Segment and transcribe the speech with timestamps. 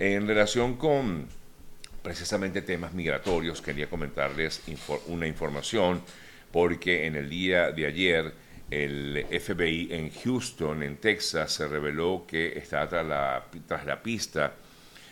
[0.00, 1.26] En relación con
[2.04, 4.62] precisamente temas migratorios, quería comentarles
[5.08, 6.02] una información
[6.52, 8.32] porque en el día de ayer
[8.70, 14.54] el FBI en Houston, en Texas, se reveló que está tras la, tras la pista,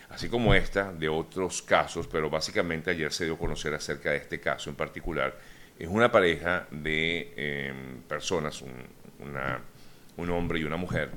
[0.09, 4.17] así como esta, de otros casos, pero básicamente ayer se dio a conocer acerca de
[4.17, 5.37] este caso en particular.
[5.77, 8.63] Es una pareja de em, personas,
[10.15, 11.11] un hombre y una mujer,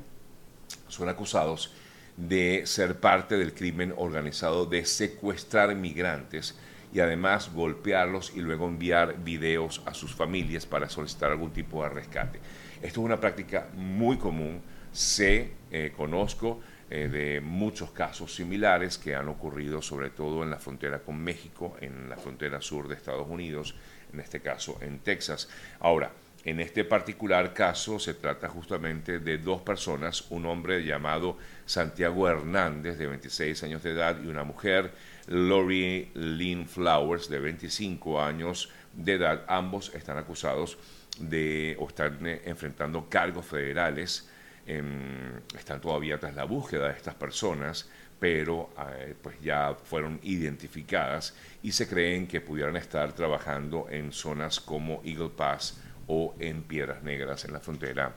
[0.89, 1.73] son acusados
[2.17, 6.55] de ser parte del crimen organizado de secuestrar migrantes
[6.93, 11.89] y además golpearlos y luego enviar videos a sus familias para solicitar algún tipo de
[11.89, 12.39] rescate.
[12.81, 16.59] Esto es una práctica muy común, sé, eh, conozco
[16.89, 21.77] eh, de muchos casos similares que han ocurrido sobre todo en la frontera con México,
[21.79, 23.75] en la frontera sur de Estados Unidos,
[24.11, 25.47] en este caso en Texas.
[25.79, 26.11] Ahora,
[26.43, 32.97] en este particular caso se trata justamente de dos personas, un hombre llamado Santiago Hernández,
[32.97, 34.91] de 26 años de edad, y una mujer,
[35.27, 39.45] Lori Lynn Flowers, de 25 años de edad.
[39.47, 40.79] Ambos están acusados
[41.19, 44.27] de o están eh, enfrentando cargos federales.
[44.65, 47.87] Em, están todavía tras la búsqueda de estas personas,
[48.19, 54.59] pero eh, pues ya fueron identificadas y se creen que pudieran estar trabajando en zonas
[54.59, 55.79] como Eagle Pass
[56.13, 58.13] o en Piedras Negras en la frontera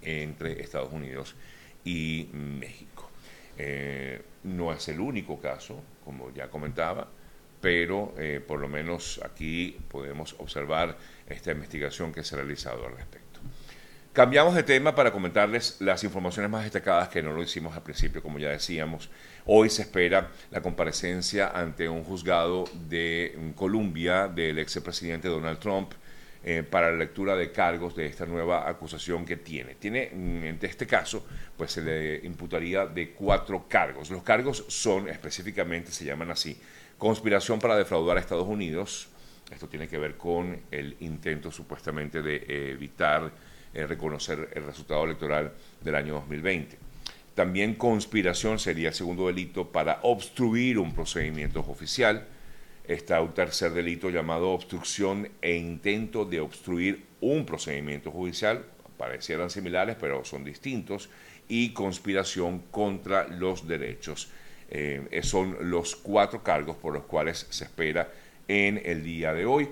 [0.00, 1.34] entre Estados Unidos
[1.84, 3.10] y México.
[3.58, 7.08] Eh, no es el único caso, como ya comentaba,
[7.60, 10.96] pero eh, por lo menos aquí podemos observar
[11.28, 13.40] esta investigación que se ha realizado al respecto.
[14.12, 18.22] Cambiamos de tema para comentarles las informaciones más destacadas que no lo hicimos al principio,
[18.22, 19.10] como ya decíamos.
[19.46, 25.92] Hoy se espera la comparecencia ante un juzgado de Colombia del expresidente Donald Trump
[26.42, 29.74] eh, para la lectura de cargos de esta nueva acusación que tiene.
[29.74, 34.10] Tiene, mm, en este caso, pues se le imputaría de cuatro cargos.
[34.10, 36.58] Los cargos son, específicamente, se llaman así,
[36.96, 39.08] conspiración para defraudar a Estados Unidos.
[39.50, 43.30] Esto tiene que ver con el intento supuestamente de evitar
[43.72, 46.76] eh, reconocer el resultado electoral del año 2020.
[47.34, 52.26] También conspiración sería el segundo delito para obstruir un procedimiento oficial
[52.94, 58.64] está un tercer delito llamado obstrucción e intento de obstruir un procedimiento judicial,
[58.96, 61.08] parecieran similares pero son distintos,
[61.48, 64.28] y conspiración contra los derechos.
[64.70, 68.10] Eh, son los cuatro cargos por los cuales se espera
[68.46, 69.68] en el día de hoy.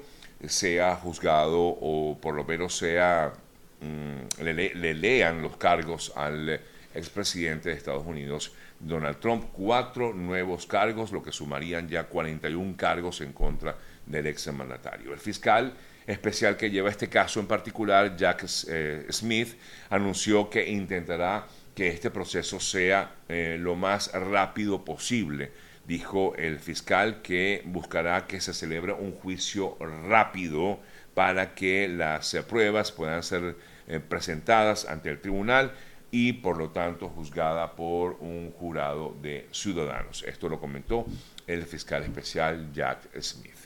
[0.46, 3.32] Sea juzgado o por lo menos sea
[3.80, 6.60] mm, le lean los cargos al
[6.94, 13.20] expresidente de Estados Unidos Donald Trump cuatro nuevos cargos, lo que sumarían ya 41 cargos
[13.20, 15.12] en contra del ex mandatario.
[15.12, 15.74] El fiscal
[16.06, 19.56] especial que lleva este caso en particular, Jack eh, Smith,
[19.90, 25.52] anunció que intentará que este proceso sea eh, lo más rápido posible.
[25.86, 29.76] Dijo el fiscal que buscará que se celebre un juicio
[30.08, 30.80] rápido
[31.14, 33.56] para que las pruebas puedan ser
[33.86, 35.72] eh, presentadas ante el tribunal
[36.10, 40.22] y por lo tanto juzgada por un jurado de ciudadanos.
[40.22, 41.06] Esto lo comentó
[41.46, 43.56] el fiscal especial Jack Smith.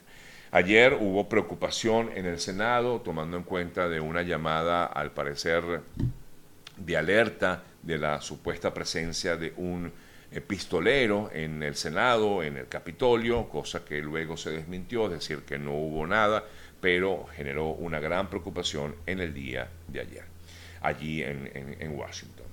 [0.51, 5.63] Ayer hubo preocupación en el Senado tomando en cuenta de una llamada, al parecer,
[6.77, 9.93] de alerta de la supuesta presencia de un
[10.47, 15.59] pistolero en el Senado, en el Capitolio, cosa que luego se desmintió, es decir, que
[15.59, 16.45] no hubo nada,
[16.81, 20.33] pero generó una gran preocupación en el día de ayer
[20.83, 22.47] allí en, Washington.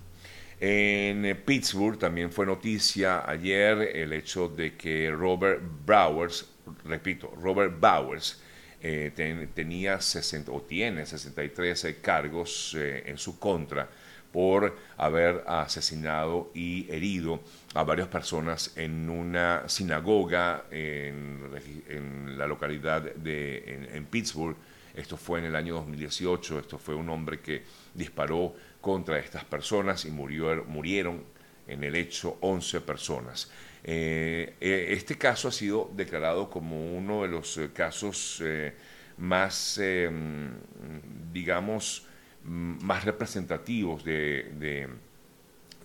[0.60, 6.50] En Pittsburgh también fue noticia ayer el hecho de que Robert Bowers,
[6.86, 8.42] repito, Robert Bowers,
[8.82, 9.12] eh,
[9.54, 13.90] tenía 60, o tiene 63 cargos eh, en su contra
[14.32, 17.42] por haber asesinado y herido
[17.74, 24.56] a varias personas en una sinagoga en, la localidad de en Pittsburgh.
[25.00, 26.60] Esto fue en el año 2018.
[26.60, 31.24] Esto fue un hombre que disparó contra estas personas y murieron
[31.68, 33.50] en el hecho 11 personas.
[33.84, 38.44] Eh, eh, este caso ha sido declarado como uno de los eh, casos
[39.18, 39.82] más,
[41.32, 42.06] digamos,
[42.44, 44.90] más representativos de, de,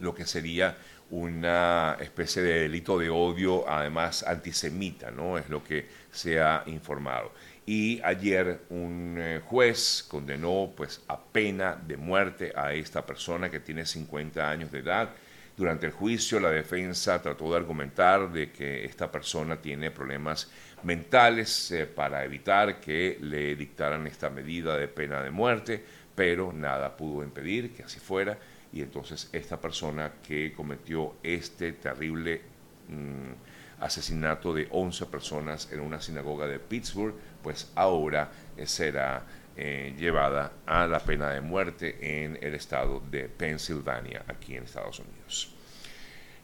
[0.00, 0.76] lo que sería
[1.10, 5.36] una especie de delito de odio, además antisemita, ¿no?
[5.36, 7.32] Es lo que se ha informado
[7.66, 13.60] y ayer un eh, juez condenó pues a pena de muerte a esta persona que
[13.60, 15.10] tiene 50 años de edad.
[15.56, 20.50] Durante el juicio la defensa trató de argumentar de que esta persona tiene problemas
[20.82, 25.82] mentales eh, para evitar que le dictaran esta medida de pena de muerte,
[26.14, 28.38] pero nada pudo impedir que así fuera
[28.74, 32.42] y entonces esta persona que cometió este terrible
[32.88, 39.24] mm, asesinato de 11 personas en una sinagoga de Pittsburgh, pues ahora eh, será
[39.56, 44.98] eh, llevada a la pena de muerte en el estado de Pensilvania, aquí en Estados
[44.98, 45.54] Unidos.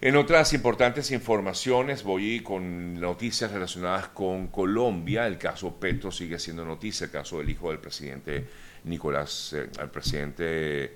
[0.01, 5.27] En otras importantes informaciones voy con noticias relacionadas con Colombia.
[5.27, 8.47] El caso Petro sigue siendo noticia, el caso del hijo del presidente
[8.85, 10.93] Nicolás, el eh, presidente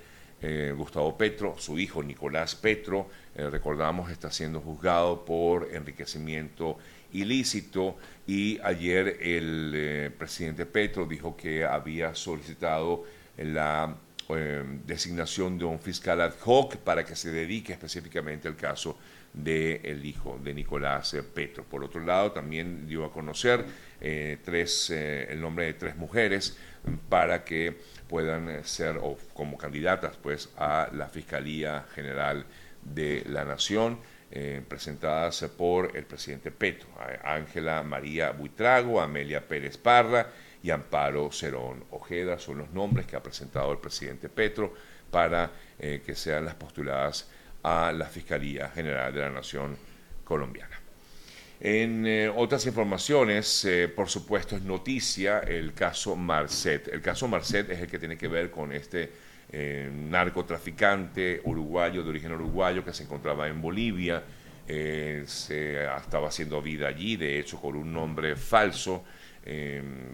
[0.76, 6.78] Gustavo Petro, su hijo Nicolás Petro, eh, recordamos, está siendo juzgado por enriquecimiento
[7.14, 7.96] ilícito
[8.26, 13.04] y ayer el presidente Petro dijo que había solicitado
[13.38, 13.96] la
[14.86, 18.96] designación de un fiscal ad hoc para que se dedique específicamente al caso
[19.32, 21.64] del hijo de Nicolás Petro.
[21.64, 23.64] Por otro lado, también dio a conocer
[24.00, 26.56] tres, el nombre de tres mujeres
[27.08, 27.76] para que
[28.08, 32.44] puedan eh, ser o como candidatas pues a la Fiscalía General
[32.82, 33.98] de la Nación
[34.36, 36.88] eh, presentadas por el presidente Petro,
[37.22, 40.26] Ángela María Buitrago, Amelia Pérez Parra
[40.60, 44.74] y Amparo Cerón Ojeda son los nombres que ha presentado el presidente Petro
[45.08, 47.30] para eh, que sean las postuladas
[47.62, 49.76] a la Fiscalía General de la Nación
[50.24, 50.80] colombiana.
[51.60, 53.64] En eh, otras informaciones,
[53.94, 56.88] por supuesto, es noticia el caso Marcet.
[56.88, 59.12] El caso Marcet es el que tiene que ver con este
[59.56, 64.22] eh, narcotraficante uruguayo, de origen uruguayo, que se encontraba en Bolivia.
[64.66, 69.04] se estaba haciendo vida allí, de hecho, con un nombre falso,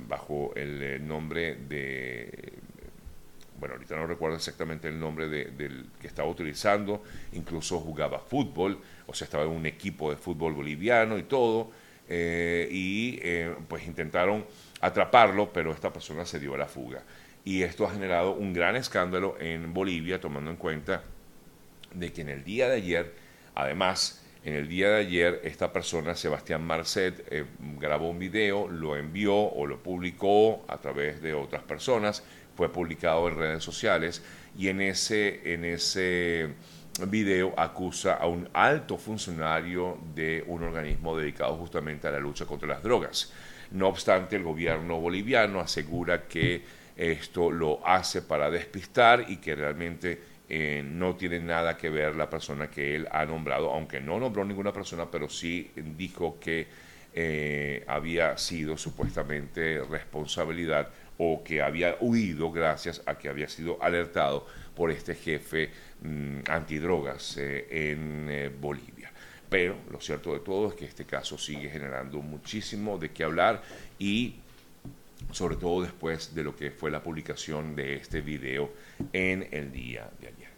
[0.08, 2.58] bajo el nombre de
[3.60, 9.12] bueno, ahorita no recuerdo exactamente el nombre del que estaba utilizando, incluso jugaba fútbol, o
[9.12, 11.70] sea, estaba en un equipo de fútbol boliviano y todo,
[12.08, 14.46] eh, y eh, pues intentaron
[14.80, 17.02] atraparlo, pero esta persona se dio a la fuga.
[17.44, 21.02] Y esto ha generado un gran escándalo en Bolivia, tomando en cuenta
[21.94, 23.14] de que en el día de ayer,
[23.54, 27.44] además, en el día de ayer, esta persona, Sebastián Marcet, eh,
[27.78, 32.22] grabó un video, lo envió o lo publicó a través de otras personas,
[32.56, 34.22] fue publicado en redes sociales
[34.56, 36.54] y en ese, en ese
[37.06, 42.68] video acusa a un alto funcionario de un organismo dedicado justamente a la lucha contra
[42.68, 43.32] las drogas.
[43.70, 46.62] No obstante, el gobierno boliviano asegura que
[47.00, 50.20] esto lo hace para despistar y que realmente
[50.50, 54.44] eh, no tiene nada que ver la persona que él ha nombrado, aunque no nombró
[54.44, 56.66] ninguna persona, pero sí dijo que
[57.14, 64.46] eh, había sido supuestamente responsabilidad o que había huido gracias a que había sido alertado
[64.76, 65.70] por este jefe
[66.02, 69.10] mm, antidrogas eh, en Bolivia.
[69.48, 73.62] Pero lo cierto de todo es que este caso sigue generando muchísimo de qué hablar
[73.98, 74.36] y
[75.32, 78.70] sobre todo después de lo que fue la publicación de este video
[79.12, 80.50] en el día de ayer.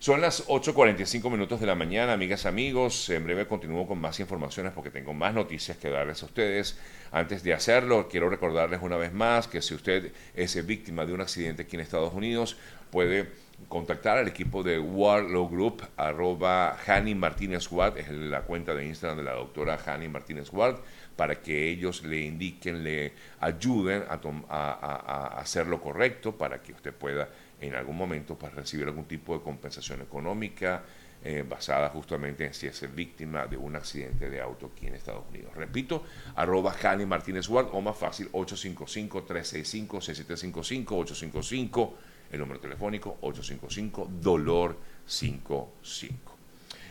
[0.00, 3.10] Son las 8.45 minutos de la mañana, amigas, amigos.
[3.10, 6.78] En breve continúo con más informaciones porque tengo más noticias que darles a ustedes.
[7.12, 11.20] Antes de hacerlo, quiero recordarles una vez más que si usted es víctima de un
[11.20, 12.56] accidente aquí en Estados Unidos,
[12.90, 13.28] puede
[13.68, 19.18] contactar al equipo de Warlow Group, arroba Hani Martínez Ward, es la cuenta de Instagram
[19.18, 20.78] de la doctora Hani Martínez Ward,
[21.16, 24.18] para que ellos le indiquen, le ayuden a,
[24.48, 27.28] a hacer lo correcto para que usted pueda
[27.60, 30.82] en algún momento para recibir algún tipo de compensación económica
[31.22, 35.24] eh, basada justamente en si es víctima de un accidente de auto aquí en Estados
[35.28, 35.54] Unidos.
[35.54, 36.02] Repito,
[36.34, 41.94] arroba Jani Martínez Ward o más fácil 855-365-6755, 855,
[42.32, 46.39] el número telefónico 855 Dolor 55.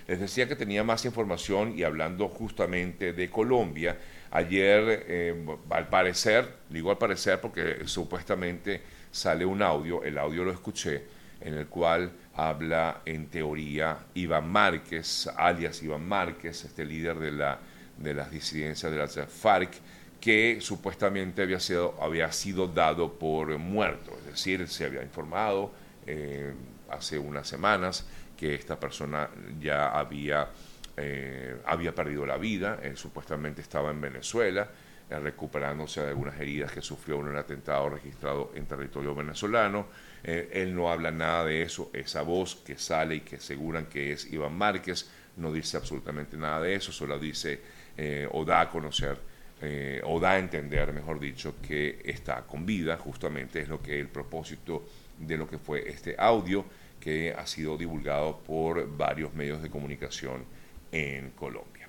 [0.09, 3.95] Les decía que tenía más información y hablando justamente de Colombia,
[4.31, 10.51] ayer eh, al parecer, digo al parecer porque supuestamente sale un audio, el audio lo
[10.51, 11.03] escuché,
[11.39, 17.59] en el cual habla en teoría Iván Márquez, alias Iván Márquez, este líder de, la,
[17.95, 19.73] de las disidencias de la FARC,
[20.19, 25.71] que supuestamente había sido, había sido dado por muerto, es decir, se había informado
[26.07, 26.51] eh,
[26.89, 28.07] hace unas semanas
[28.39, 29.29] que esta persona
[29.59, 30.47] ya había,
[30.95, 34.69] eh, había perdido la vida, él supuestamente estaba en Venezuela,
[35.09, 39.87] recuperándose de algunas heridas que sufrió en un atentado registrado en territorio venezolano.
[40.23, 44.13] Eh, él no habla nada de eso, esa voz que sale y que aseguran que
[44.13, 47.59] es Iván Márquez no dice absolutamente nada de eso, solo dice
[47.97, 49.17] eh, o da a conocer
[49.61, 53.99] eh, o da a entender, mejor dicho, que está con vida, justamente es lo que
[53.99, 54.85] el propósito
[55.17, 56.65] de lo que fue este audio
[56.99, 60.45] que ha sido divulgado por varios medios de comunicación
[60.91, 61.87] en Colombia.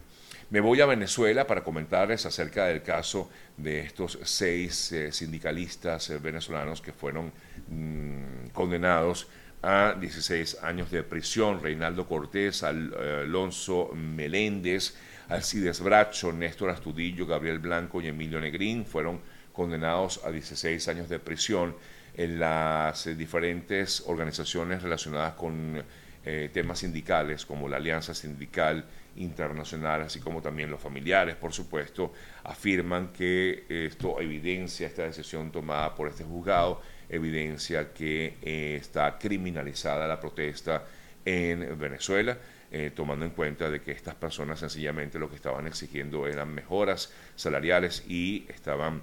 [0.50, 6.18] Me voy a Venezuela para comentarles acerca del caso de estos seis eh, sindicalistas eh,
[6.18, 7.32] venezolanos que fueron
[7.68, 9.28] mm, condenados
[9.62, 11.62] a 16 años de prisión.
[11.62, 14.96] Reinaldo Cortés, Alonso Meléndez,
[15.28, 19.20] Alcides Bracho, Néstor Astudillo, Gabriel Blanco y Emilio Negrín fueron
[19.52, 21.76] condenados a 16 años de prisión
[22.14, 25.82] en las diferentes organizaciones relacionadas con
[26.22, 28.84] eh, temas sindicales como la Alianza Sindical
[29.16, 32.12] Internacional, así como también los familiares, por supuesto,
[32.44, 40.06] afirman que esto evidencia esta decisión tomada por este juzgado, evidencia que eh, está criminalizada
[40.06, 40.84] la protesta
[41.24, 42.36] en Venezuela.
[42.72, 47.12] Eh, tomando en cuenta de que estas personas sencillamente lo que estaban exigiendo eran mejoras
[47.34, 49.02] salariales y estaban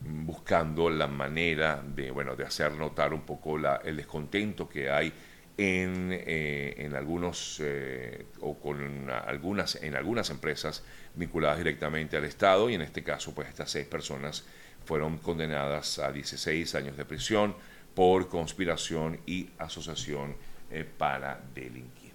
[0.00, 5.12] buscando la manera de, bueno, de hacer notar un poco la, el descontento que hay
[5.56, 12.70] en, eh, en algunos eh, o con algunas en algunas empresas vinculadas directamente al Estado
[12.70, 14.44] y en este caso pues estas seis personas
[14.84, 17.56] fueron condenadas a 16 años de prisión
[17.94, 20.36] por conspiración y asociación
[20.70, 22.07] eh, para delinquir.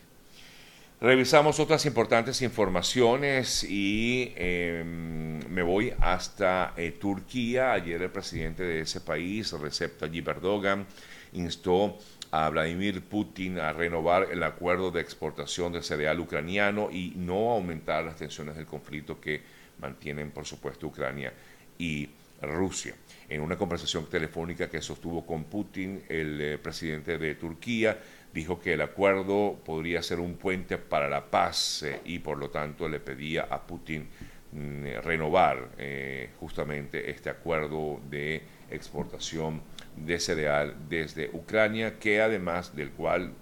[1.02, 7.74] Revisamos otras importantes informaciones y em, me voy hasta Turquía.
[7.74, 10.86] Ayer el presidente de ese país, Recep Tayyip Erdogan,
[11.34, 11.98] instó
[12.32, 18.04] a Vladimir Putin a renovar el acuerdo de exportación de cereal ucraniano y no aumentar
[18.06, 19.42] las tensiones del conflicto que
[19.80, 21.34] mantienen, por supuesto, Ucrania
[21.78, 22.10] y
[22.42, 22.96] Rusia.
[23.30, 28.00] En una conversación telefónica que sostuvo con Putin, el eh, presidente de Turquía
[28.34, 32.50] dijo que el acuerdo podría ser un puente para la paz eh, y por lo
[32.50, 34.08] tanto le pedía a Putin
[34.52, 39.62] mm, renovar eh, justamente este acuerdo de exportación
[39.96, 43.34] de cereal desde Ucrania, que además del cual,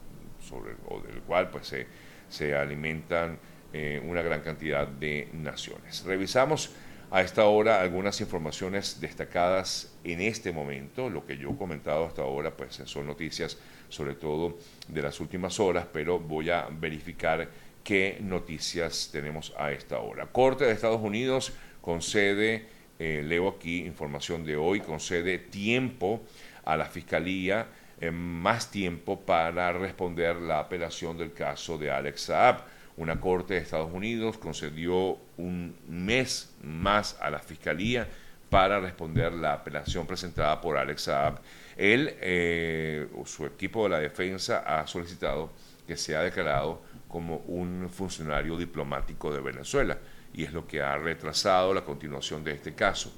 [0.41, 1.87] sobre, o del cual pues, se,
[2.27, 3.39] se alimentan
[3.73, 6.03] eh, una gran cantidad de naciones.
[6.03, 6.75] Revisamos
[7.11, 11.09] a esta hora algunas informaciones destacadas en este momento.
[11.09, 13.57] Lo que yo he comentado hasta ahora pues, son noticias
[13.89, 17.49] sobre todo de las últimas horas, pero voy a verificar
[17.83, 20.27] qué noticias tenemos a esta hora.
[20.27, 21.51] Corte de Estados Unidos
[21.81, 22.65] concede
[22.97, 26.21] eh, leo aquí información de hoy, concede tiempo
[26.63, 27.67] a la Fiscalía,
[27.99, 32.63] eh, más tiempo para responder la apelación del caso de Alex Saab.
[32.97, 38.07] Una corte de Estados Unidos concedió un mes más a la Fiscalía
[38.49, 41.39] para responder la apelación presentada por Alex Saab.
[41.77, 45.51] Él, eh, su equipo de la defensa, ha solicitado
[45.87, 49.97] que sea declarado como un funcionario diplomático de Venezuela
[50.33, 53.13] y es lo que ha retrasado la continuación de este caso.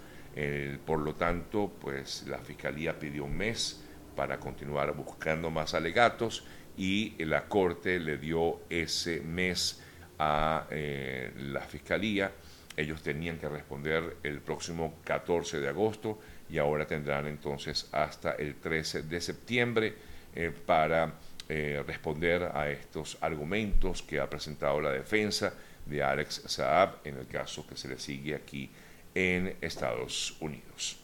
[0.85, 3.83] por lo tanto, pues la Fiscalía pidió un mes
[4.15, 6.43] para continuar buscando más alegatos
[6.77, 9.81] y la Corte le dio ese mes
[10.19, 12.31] a eh, la Fiscalía.
[12.75, 18.55] Ellos tenían que responder el próximo 14 de agosto y ahora tendrán entonces hasta el
[18.55, 19.93] 13 de septiembre
[20.35, 21.13] eh, para
[21.47, 25.53] eh, responder a estos argumentos que ha presentado la defensa
[25.85, 28.69] de Alex Saab en el caso que se le sigue aquí
[29.13, 30.97] en Estados Unidos.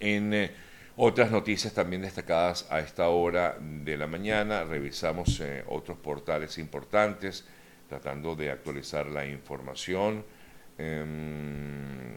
[0.00, 0.50] En
[0.96, 7.44] otras noticias también destacadas a esta hora de la mañana, revisamos eh, otros portales importantes
[7.88, 10.24] tratando de actualizar la información.
[10.78, 12.16] Em,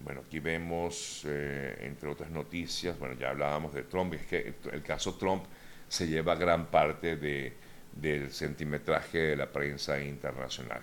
[0.00, 4.82] bueno, aquí vemos, eh, entre otras noticias, bueno, ya hablábamos de Trump, es que el
[4.82, 5.44] caso Trump
[5.88, 7.52] se lleva gran parte de,
[7.92, 10.82] del centimetraje de la prensa internacional.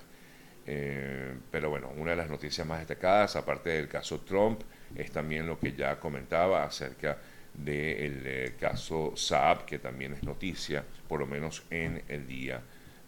[0.72, 4.62] Eh, pero bueno, una de las noticias más destacadas, aparte del caso Trump,
[4.96, 7.18] es también lo que ya comentaba acerca
[7.56, 12.62] del eh, caso Saab, que también es noticia, por lo menos en el día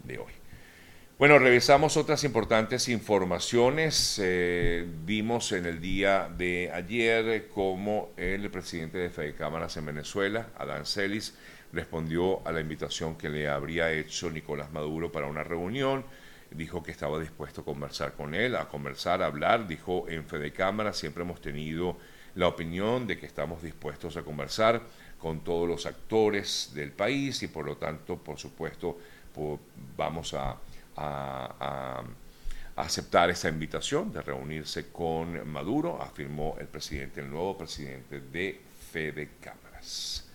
[0.04, 0.32] de hoy.
[1.20, 4.20] Bueno, revisamos otras importantes informaciones.
[4.24, 10.48] Eh, vimos en el día de ayer cómo el presidente de Fede Cámaras en Venezuela,
[10.58, 11.38] Adán Celis,
[11.72, 16.04] respondió a la invitación que le habría hecho Nicolás Maduro para una reunión.
[16.52, 19.68] Dijo que estaba dispuesto a conversar con él, a conversar, a hablar.
[19.68, 21.98] Dijo en Fede Cámara siempre hemos tenido
[22.36, 24.82] la opinión de que estamos dispuestos a conversar
[25.18, 28.98] con todos los actores del país y por lo tanto, por supuesto,
[29.96, 30.58] vamos a,
[30.96, 32.04] a
[32.76, 39.30] aceptar esa invitación de reunirse con Maduro, afirmó el presidente, el nuevo presidente de Fede
[39.40, 40.31] Cámaras.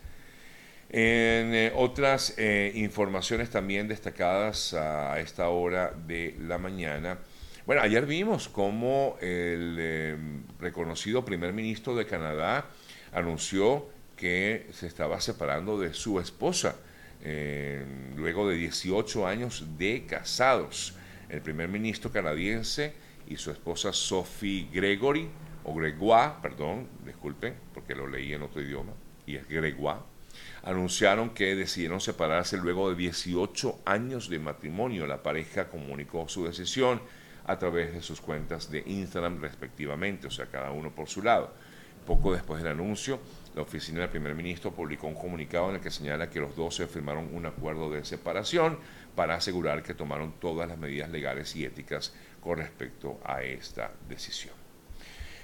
[0.89, 7.19] En eh, otras eh, informaciones también destacadas a, esta hora de la mañana,
[7.67, 12.67] bueno, ayer vimos cómo el em, reconocido primer ministro de Canadá
[13.13, 16.77] anunció que se estaba separando de su esposa
[17.21, 20.95] em, luego de 18 años de casados.
[21.29, 22.93] El primer ministro canadiense
[23.27, 25.29] y su esposa Sophie Gregory,
[25.65, 28.93] o Gregoire, perdón, disculpen, porque lo leí en otro idioma,
[29.27, 30.16] y es Gregoire
[30.63, 35.07] anunciaron que decidieron separarse luego de 18 años de matrimonio.
[35.07, 37.01] La pareja comunicó su decisión
[37.47, 41.53] a través de sus cuentas de Instagram respectivamente, o sea, cada uno por su lado.
[42.05, 43.19] Poco después del anuncio,
[43.55, 46.77] la oficina del primer ministro publicó un comunicado en el que señala que los dos
[46.77, 48.79] se firmaron un acuerdo de separación
[49.17, 54.66] para asegurar que tomaron todas las medidas legales y éticas con respecto a esta decisión.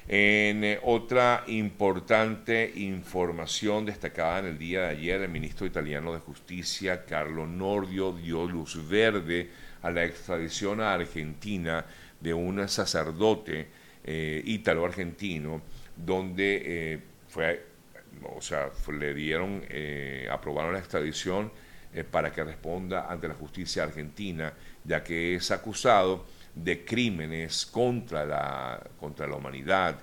[0.09, 6.21] En eh, otra importante información destacada en el día de ayer, el ministro italiano de
[6.21, 9.51] Justicia, Carlo Nordio, dio luz verde
[9.83, 11.85] a la extradición a Argentina
[12.21, 13.69] de un sacerdote
[14.05, 15.63] eh, ítalo-argentino,
[15.97, 17.73] donde eh, fue
[18.25, 21.51] o sea, le dieron, eh, aprobaron la extradición
[21.95, 24.53] eh, para que responda ante la justicia argentina,
[24.85, 29.99] ya que es acusado de crímenes contra la, contra la humanidad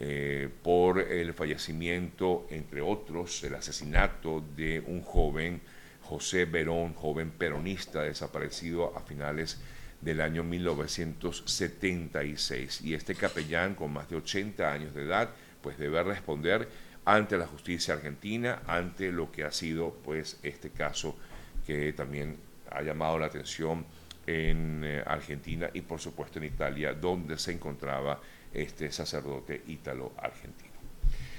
[0.00, 5.60] eh, por el fallecimiento, entre otros, el asesinato de un joven,
[6.02, 9.60] José Verón, joven peronista desaparecido a finales
[10.00, 12.80] del año 1976.
[12.82, 15.30] Y este capellán con más de 80 años de edad,
[15.62, 16.68] pues debe responder
[17.04, 21.16] ante la justicia argentina, ante lo que ha sido pues este caso
[21.66, 22.36] que también
[22.70, 23.84] ha llamado la atención
[24.26, 28.20] en eh, Argentina y por supuesto en Italia, donde se encontraba
[28.52, 30.71] este sacerdote ítalo-argentino.